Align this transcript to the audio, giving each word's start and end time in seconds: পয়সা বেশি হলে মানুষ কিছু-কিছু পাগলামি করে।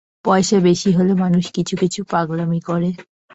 পয়সা 0.25 0.57
বেশি 0.59 0.89
হলে 0.91 1.13
মানুষ 1.15 1.45
কিছু-কিছু 1.53 1.99
পাগলামি 2.11 2.59
করে। 2.61 2.89